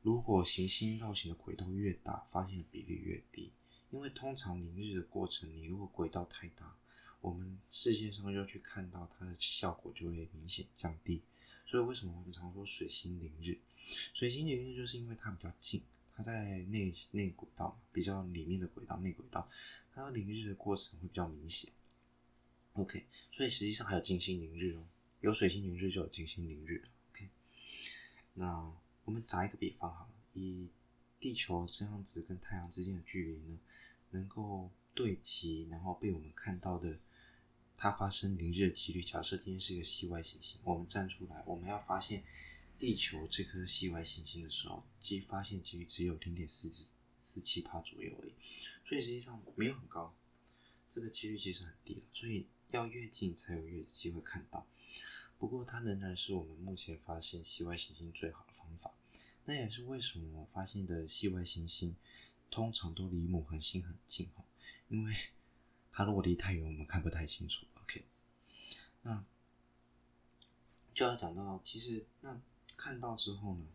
[0.03, 3.53] 如果行星绕行的轨道越大，发现的比例越低。
[3.90, 6.75] 因为通常凌日的过程，你如果轨道太大，
[7.20, 11.22] 我们视线上要去看到它的效果就会明显降低。
[11.66, 13.59] 所以为什么我们常说水星凌日？
[14.14, 15.83] 水星凌日就是因为它比较近。
[16.12, 19.48] 它在内内轨道比较里面的轨道，内轨道，
[19.94, 21.70] 它凌日的过程会比较明显。
[22.74, 24.87] OK，所以实际上还有金星凌日哦，
[25.22, 26.85] 有水星凌日就有金星凌日。
[27.11, 27.28] OK，
[28.35, 28.70] 那
[29.04, 30.68] 我们打一个比方好了，以
[31.18, 33.59] 地球这样子跟太阳之间的距离呢，
[34.11, 36.98] 能够对齐，然后被我们看到的
[37.81, 42.23] 它发生凌日的几率，假设今天是一个系外行星，我们站出来，我们要发现。
[42.79, 48.33] 地球这颗系外行星的时候，其实发现几率只有零点四至四七趴左右而已，
[48.87, 50.16] 所以实际上没有很高，
[50.88, 54.66] 这个几率其实很低，所以要越近才有越有机会看到。
[55.38, 58.95] 不过它仍然是我们目前发现系外行星最好的方法。
[59.45, 61.95] 那也是为什么我发现的系外行星
[62.51, 64.43] 通常都离母恒星很近哈，
[64.88, 65.14] 因为
[65.92, 67.66] 它如果离太远，我们看不太清楚。
[67.83, 68.05] OK，
[69.03, 69.24] 那
[70.94, 72.40] 就要讲到其实那。
[72.76, 73.66] 看到之后呢，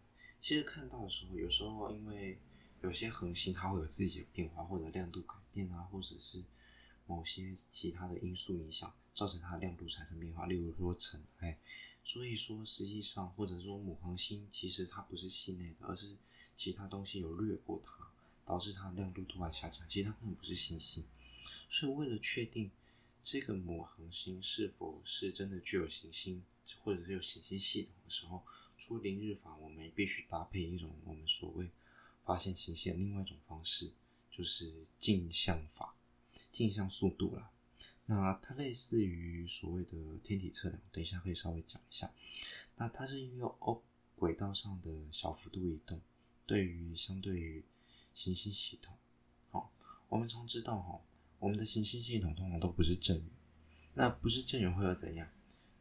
[0.42, 2.36] 其实看到的时候，有时候因为
[2.82, 6.44] 有些恒星它会有自己的变化，或者亮度改变啊，或者是
[7.06, 10.48] 某些其他的因素影响，造成它亮度产生变化。
[10.48, 11.56] 例如说尘埃，
[12.04, 16.16] 所以说实际上或者说母恒星其实它不是系内的，而是
[16.56, 18.08] 其他东西有掠过它，
[18.44, 19.88] 导致它亮度突然下降。
[19.88, 21.06] 其实它根本不是行星，
[21.70, 22.72] 所以为了确定
[23.24, 26.44] 这个母恒星是否是真的具有行星，
[26.84, 28.44] 或者是有行星系统的时候。
[28.78, 31.72] 除凌日法，我们必须搭配一种我们所谓
[32.24, 33.92] 发现行星的另外一种方式，
[34.30, 35.96] 就是镜像法，
[36.52, 37.50] 镜像速度啦。
[38.06, 42.14] 那它类似于所谓的天体测量，等一下可以稍微讲一下。
[42.76, 43.82] 那它是运用哦
[44.16, 46.00] 轨道上的小幅度移动，
[46.46, 47.66] 对于相对于
[48.14, 48.96] 行星系统，
[49.50, 49.74] 好，
[50.10, 51.02] 我们常知道哈，
[51.46, 53.26] 我们的行星系统通常都不是正圆，
[53.94, 55.30] 那不是正圆会有怎样？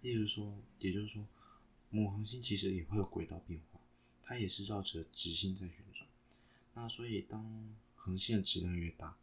[0.02, 1.26] 例如说，也就是说。
[1.88, 3.80] 母恒星其实也会有轨道变化，
[4.20, 6.06] 它也是绕着直星在旋转。
[6.74, 9.16] 那所以当恒星的质量越大，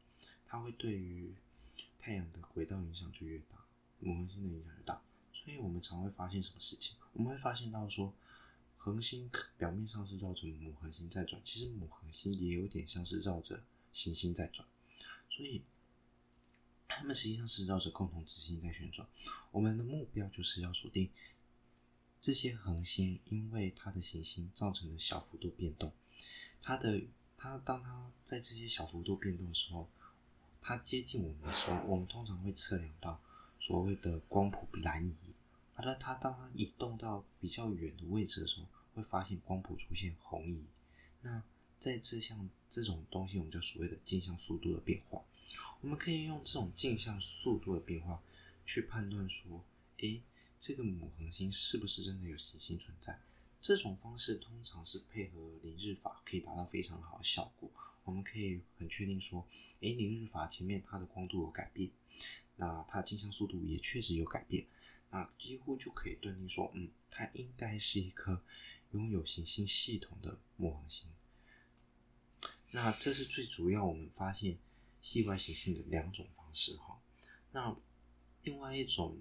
[0.46, 1.36] 它会对于
[2.00, 3.64] 太阳的轨道影响就越大，
[4.00, 5.00] 母恒星的影响越大。
[5.34, 6.96] 所以我们常会发现什么事情？
[7.12, 8.12] 我们会发现到说，
[8.78, 14.66] 恒星表面上是绕着母恒星在转，其实母恒星也有点像是绕着行星在转。
[15.30, 15.62] 所以
[17.02, 19.08] 它们实际上是绕着共同直星在旋转。
[19.50, 21.10] 我们的目标就是要锁定。
[22.22, 25.92] 这些恒星因为它的行星造成的小幅度变动，
[26.62, 27.02] 它的
[27.36, 29.90] 它当它在这些小幅度变动的时候，
[30.62, 33.20] 它接近我们的时候，我们通常会测量到
[33.60, 35.16] 所谓的光谱蓝移。
[35.74, 40.64] 而它它当它移动到比较远的位置的时候，会发现光谱出现红移。
[41.22, 41.42] 那
[41.80, 45.20] 在这项这种东西，我们叫所谓的镜像速度的变化。
[45.82, 48.22] 我们可以用这种镜像速度的变化
[48.66, 49.64] 去判断说，
[49.98, 50.22] 诶。
[50.64, 53.20] 这个母恒星是不是真的有行星存在？
[53.60, 57.68] 这种方式通常是配合凌日法，可以达到非常好的效果。
[58.04, 59.48] 我们可以很确定说，
[59.80, 61.90] 诶，凌日法前面它的光度有改变，
[62.58, 64.68] 那它的镜像速度也确实有改变，
[65.10, 68.44] 那几乎就可以断定说，嗯，它应该是一颗
[68.92, 71.10] 拥有行星系统的母恒星。
[72.70, 74.60] 那这是最主要我们发现
[75.02, 77.00] 系外行星的两种方式哈。
[77.52, 77.76] 那
[78.44, 79.20] 另外一种。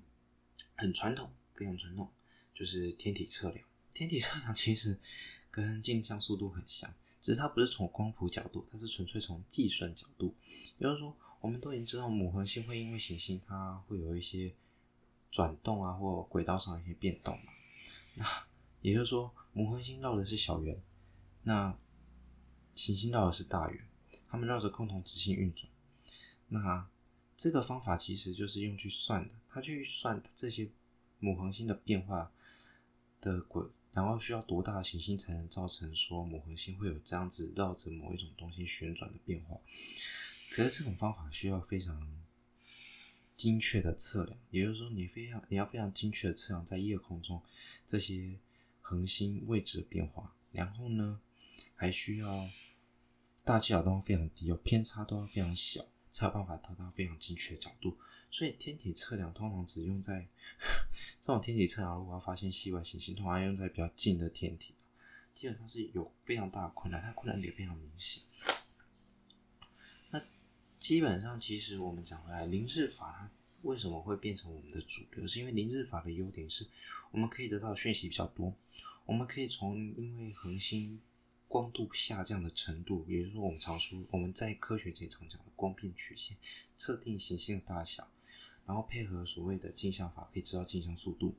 [0.77, 2.11] 很传统，非常传统，
[2.55, 3.67] 就是天体测量。
[3.95, 4.99] 天体测量其实
[5.51, 10.35] 跟镜像速度很像，只是它不是从光谱角度，它是纯粹从计算角度。
[10.79, 14.55] 比如说，我们都已经知道母恒星会因为行星它会有一些
[15.31, 17.53] 转动啊，或轨道上一些变动嘛。
[18.15, 18.47] 那
[18.81, 20.83] 也就是说，母恒星绕的是小圆，
[21.43, 21.77] 那
[22.75, 23.89] 行星绕的是大圆，
[24.31, 25.69] 它们绕着共同直星运转。
[26.49, 26.89] 那
[27.37, 29.35] 这个方法其实就是用去算的。
[29.49, 30.71] 他去算这些
[31.19, 32.31] 母恒星的变化
[33.21, 39.61] 的轨，然后需要多大的行星才能造成说母恒星会有这样子绕着某一种东西旋转的变化？
[40.53, 42.23] 可是这种方法需要非常
[43.37, 47.43] 精确的测量，也就是说，你非常你要非常精确的测量在夜空中
[47.87, 48.39] 这些
[48.81, 51.21] 恒星位置的变化，然后呢，
[51.75, 52.49] 还需要
[53.45, 57.97] 大气角都要非常低，有偏差都要非常小，才有办法达到非常精确的角度。
[58.31, 60.29] 所以天体测量通常只用在
[61.21, 64.75] 这种天体测量，如果要发现系外行星，通常用在比较近的天体，
[65.35, 68.23] 基本上是有非常大的困难，它困难点非常明显。
[70.11, 70.23] 那
[70.79, 73.31] 基本上，其实我们讲回来，零日法它
[73.63, 75.27] 为什么会变成我们的主流？
[75.27, 76.65] 是因为零日法的优点是，
[77.11, 78.55] 我们可以得到讯息比较多，
[79.07, 81.01] 我们可以从因为恒星
[81.51, 86.37] 光度下降的程度，也就是说，我们常说我们在科学界常讲的光变曲线，
[86.77, 88.09] 测定行星的大小，
[88.65, 91.35] 然后配合所谓的镜像法，可以知道镜像速度，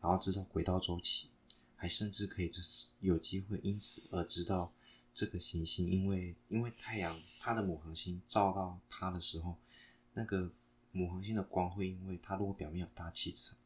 [0.00, 1.28] 然后知道轨道周期，
[1.74, 4.72] 还甚至可以就是有机会因此而知道。
[5.14, 9.56] 这个行星，因为因为太阳它的母恒星照到它的时候，
[10.14, 10.48] 那个
[10.92, 13.58] 母恒星的光会因为它如果表面有大气层，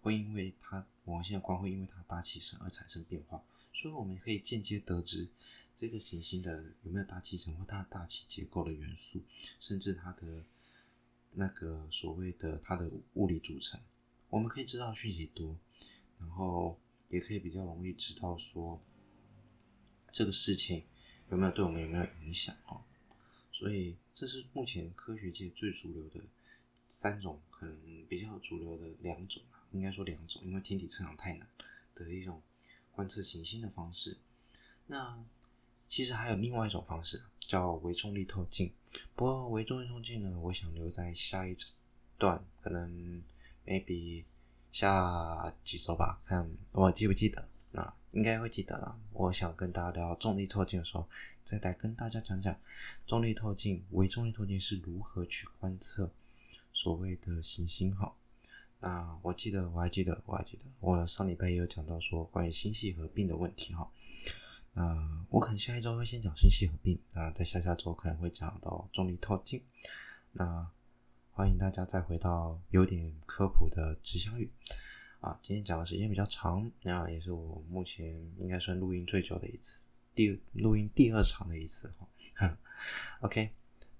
[0.00, 5.28] 会因为它母恒星的光会因为它大气层而产生变化，所以我们可以间接得知
[5.74, 9.20] 这个行星的有没有大气层或它的大气结构的元素，
[9.60, 10.44] 甚至它的
[11.32, 13.78] 那个所谓的它的物理组成，
[14.30, 15.58] 我们可以知道讯息多，
[16.18, 18.80] 然后也可以比较容易知道说
[20.10, 20.84] 这个事情。
[21.30, 22.84] 有没有对我们有没有影响哦？
[23.50, 26.20] 所以这是目前科学界最主流的
[26.86, 31.48] 三种，可能比较主流的两种，应该说两种，因为天体测量太难
[31.94, 32.42] 的一种
[32.94, 34.16] 观测行星的方式。
[34.86, 35.18] 那
[35.88, 38.72] 其实还有另外一种方式，叫微重力透镜。
[39.14, 41.56] 不过微重力透镜呢，我想留在下一
[42.18, 43.22] 段，可能
[43.66, 44.24] maybe
[44.72, 47.48] 下几周吧，看我记不记得。
[47.70, 48.98] 那应该会记得了。
[49.12, 51.08] 我想跟大家聊重力透镜的时候，
[51.42, 52.56] 再来跟大家讲讲
[53.06, 56.10] 重力透镜、微重力透镜是如何去观测
[56.72, 58.14] 所谓的行星哈。
[58.84, 63.90] 那我记得，我还记得，我还记得，我上礼拜也有讲到说关于星系合并的问题哈。
[64.74, 69.62] 那我可能下一周会先讲星系合并，那在下下周可能会讲到重力透镜。
[70.32, 70.70] 那
[71.32, 74.52] 欢迎大家再回到有点科普的吉祥语。
[75.20, 78.06] 啊，今天讲的时间比较长，那也是我目前
[78.38, 81.90] 应该算录音最久的一次，第录音第二长的一次
[82.34, 82.58] 哈。
[83.20, 83.48] OK，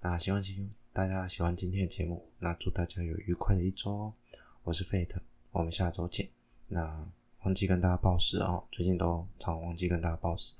[0.01, 4.13] 那希望今天大家喜欢今天的节目，那祝大家有愉快的一周哦。
[4.65, 6.27] 我是 Fate，我们下周见。
[6.69, 7.07] 那
[7.43, 10.55] 忘记跟大家报时哦，最近都常忘记跟大家报时。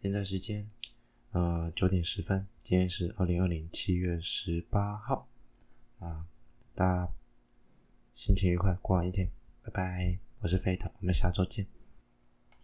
[0.00, 0.66] 现在时间
[1.32, 5.28] 呃九点十分，今天是二零二零七月十八号
[5.98, 6.26] 啊，
[6.74, 7.12] 大家
[8.14, 9.28] 心情愉快，过完一天。
[9.62, 11.66] 拜拜，我是 Fate，我们下周见。